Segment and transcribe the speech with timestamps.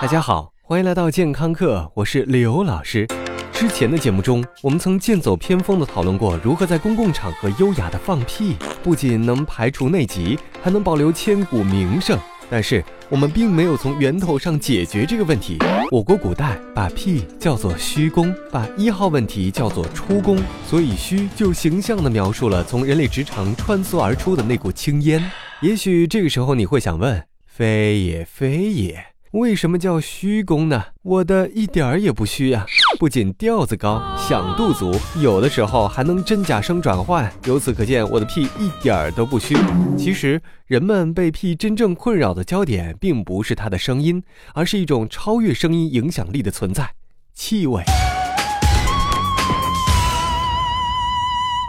[0.00, 3.06] 大家好，欢迎来到健康课，我是刘老师。
[3.52, 12.18] 之前的节目中，我们曾剑走偏锋的讨论过如何在公共场合优雅的放屁，不仅能排除内疾，还能保留千古名声。
[12.48, 15.58] 但是我们并没有从源头上解决这个问题。
[15.90, 25.30] 我国古代把屁叫做虚功，把一号问题叫做出功，所以虚就形象地描述了从人类直肠穿梭而出的那股青烟。
[25.60, 29.09] 也许这个时候你会想问：非也非也。
[29.32, 30.86] 为什么叫虚功呢？
[31.02, 32.66] 我的一点儿也不虚呀，
[32.98, 37.32] 不仅调子高，响度足，有的时候还能真假声转换。
[37.44, 39.56] 由此可见，我的屁一点儿都不虚。
[39.96, 44.20] 其实，人们被屁真正困扰的焦点，并不是它的声音，
[44.52, 46.90] 而是一种超越声音影响力的存在——
[47.32, 47.84] 气味。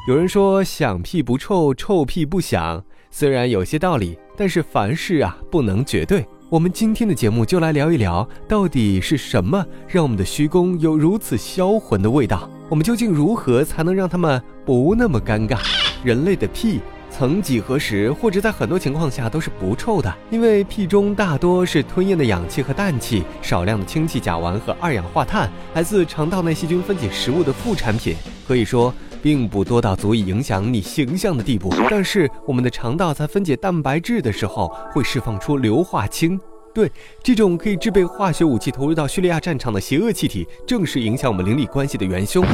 [0.07, 2.84] 有人说，响屁不臭，臭屁不响。
[3.12, 6.25] 虽然有些道理，但是凡事啊，不能绝对。
[6.52, 12.49] 我们今天的节目就来聊一聊，到底是什么让我们的虚功有如此销魂的味道？
[12.68, 15.60] 我们究竟如何才能让他们不那么尴尬？
[16.04, 28.13] 人类的屁，曾几何时，或者在很多情况下都是不臭的，因为屁中大多是吞咽的氧气和氮气，少量的氢气、甲烷和二氧化碳，来自肠道内细菌分解食物的副产品，
[28.46, 28.93] 可以说。
[29.22, 36.40] 并不多到足以影响你形象的地步，但是我们的肠道在分解蛋白质的时候会释放出硫化氢。
[36.74, 36.90] 对
[37.22, 42.46] 这种可以制备化学武器投入到叙利亚战场的邪恶气体，正是影响我们邻里关系的元凶。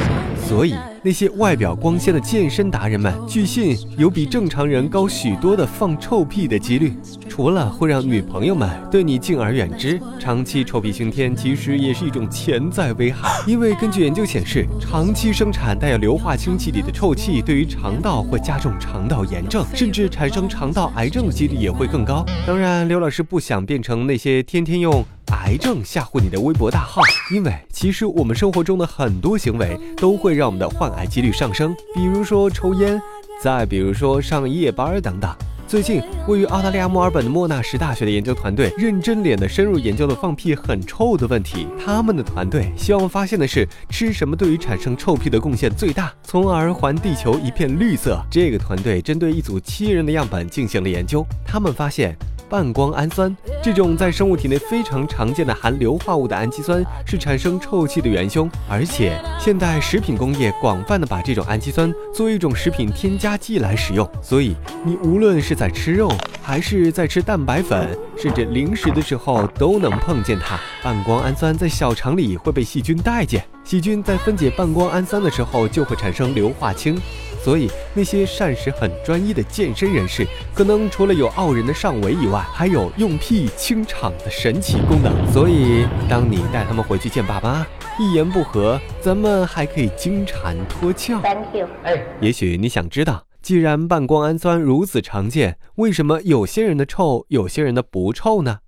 [0.46, 6.94] 所以，那些外表光鲜的健身达人们，据信有比正常人高许多的放臭屁的几率。
[7.28, 13.28] 除了会让女朋友们对你敬而远之，长期臭屁熏天，其实也是一种潜在危害。
[13.46, 22.24] 因为根据研究显示，长期生产带有硫化氢气体的臭气，对于肠道会加重肠道炎症，甚至产生肠道癌症的几率也会更高。
[22.46, 23.98] 当然，刘老师不想变成。
[24.06, 33.00] 那些天天用癌症吓唬你的微博大号，因为其实我们生活中的很多行为都会让我们的患癌几率上升，比如说抽烟，
[33.42, 35.30] 再比如说上夜班等等。
[35.66, 41.66] 最近，位于澳大利亚墨尔本的莫纳什大学的研究团队认真脸的深入研究了放屁很臭的问题。
[41.84, 48.18] 他们的团队希望发现的是吃什么对于产生臭屁的贡献最大，从而还地球一片绿色。
[48.30, 52.16] 这个团队针对一组七人的样本进行了研究，他们发现。
[52.48, 66.10] 半胱氨酸这种在生物体内非常常见的含硫化物的氨基酸是产生臭气的元凶，而且现代食品工业广泛的把这种氨基酸作为一种食品添加剂来使用，所以你无论是在吃肉，
[66.42, 70.58] 还是在吃蛋白粉，甚至零食的时候都能碰见它。
[70.82, 76.98] 半胱氨酸在小肠里会被细菌待见，细菌在分解半胱氨酸的时候就会产生硫化氢。
[77.44, 85.12] 所以，那些膳食很专一的健身人士，可能除了有傲人的上围以外，还有用屁清场的神奇功能。
[85.30, 87.66] 所以，当你带他们回去见爸妈，
[87.98, 91.20] 一言不合，咱们还可以金蝉脱壳。
[91.20, 91.68] Thank you。
[91.84, 98.60] 哎，也许你想知道，既然半胱氨酸如此常见，为什么有些人的臭，有些人的不臭呢？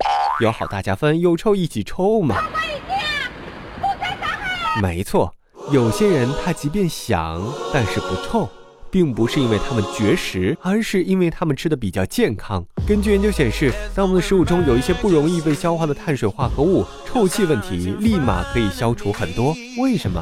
[0.42, 2.36] 有好大家分，有臭一起臭吗？
[4.82, 5.32] 没错，
[5.70, 7.42] 有些人他即便想，
[7.72, 8.48] 但是不臭。
[8.92, 12.60] 并不是因为他们绝食，而是因为他们吃的比较健康。
[12.88, 19.54] 根据研究显示，当我们的食物中有一些不容易被消化的碳水化合物，臭气问题立马可以消除很多。
[19.78, 20.20] 为什么？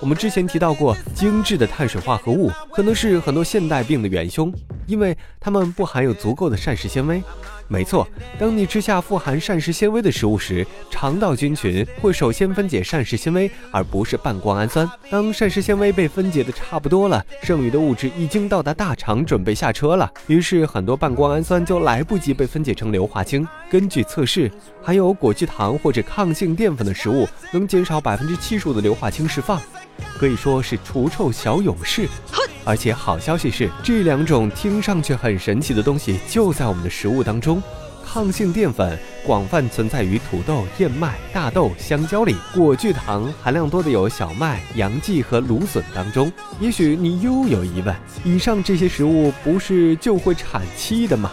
[0.00, 4.52] 我们之前提到过，精致的碳水化合物可能是很多现代病的元凶，
[4.90, 7.22] 因为它们不含有足够的膳食纤维。
[7.68, 14.90] 没错，当你吃下富含膳食纤维的食物时，肠道菌群会首先分解膳食纤维，而不是半胱氨酸。
[15.08, 20.10] 当膳食纤维被分解的差不多了，剩余的物质已经到达大肠，准备下车了。
[20.26, 23.46] 于是很多半胱氨酸就来不及被分解成硫化氢。
[23.70, 24.50] 根据测试，
[24.82, 29.62] 含有果聚糖或者抗性淀粉的食物能减少百分之七十五的硫化氢释放，
[30.18, 32.08] 可以说是除臭小勇士。
[32.64, 37.62] 而且好消息是，这两种听上去很神奇的东西就在我们的食物当中。
[38.02, 46.32] 抗性淀粉广泛存在于土豆、燕麦、大豆、香蕉里，果聚糖含量多的有小麦、洋蓟和芦笋当中。
[46.58, 51.30] 也许你又有疑问：以上这些食物不是就会产气的吗？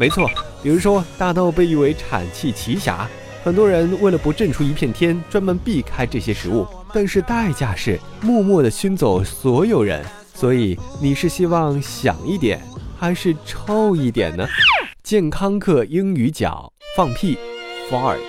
[0.00, 0.26] 没错，
[0.62, 3.06] 比如说大豆被誉为产气奇侠，
[3.44, 10.02] 很多人为了不震出一片天，专门避开这些食物，但是代价是默默地熏走所有人。
[10.35, 12.61] 所以你是希望响一点，
[12.97, 14.47] 还是臭一点呢？
[15.03, 17.37] 健康课英语角放屁，
[17.89, 18.19] fart，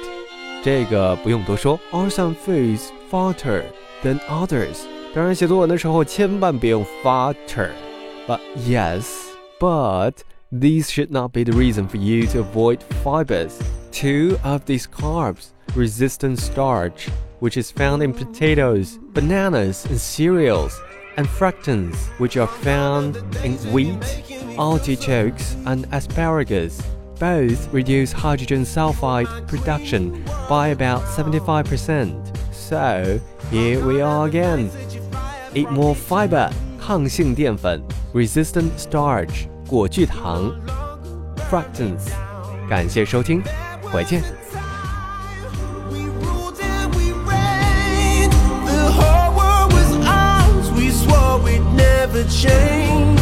[0.63, 3.63] 这个不用多说，are some foods farter
[4.03, 4.79] than others。
[5.15, 9.07] 当然，写作文的时候千万别用 farter。But yes,
[9.59, 10.15] but
[10.51, 13.53] these should not be the reason for you to avoid fibers.
[13.91, 17.09] Two of these carbs resistant starch,
[17.41, 20.73] which is found in potatoes, bananas, and cereals,
[21.17, 24.23] and fructans, which are found in wheat,
[24.59, 26.81] artichokes, and asparagus.
[27.19, 32.37] Both reduce hydrogen sulfide production by about 75%.
[32.53, 33.21] So,
[33.51, 34.71] here we are again.
[35.55, 36.51] Eat more fiber,
[36.81, 37.83] 抗性淀粉，
[38.15, 40.53] resistant starch, 果聚糖，
[41.51, 42.09] fructans。
[42.69, 43.43] 感谢收听，
[43.83, 44.23] 回见。
[52.18, 53.17] Never change.